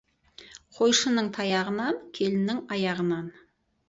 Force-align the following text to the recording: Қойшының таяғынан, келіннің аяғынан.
Қойшының 0.77 1.27
таяғынан, 1.35 1.99
келіннің 2.21 2.63
аяғынан. 2.77 3.29